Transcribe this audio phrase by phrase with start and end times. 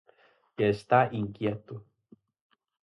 [0.55, 1.75] Que está inquieto.